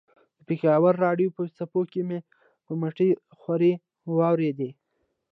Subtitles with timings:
[0.37, 2.19] د پېښور راډیو په څپو کې مې
[2.65, 3.09] په مټې
[3.39, 3.73] خوارۍ
[4.17, 4.69] واورېده.